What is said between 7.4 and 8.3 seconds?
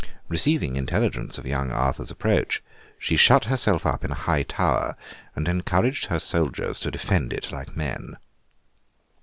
like men.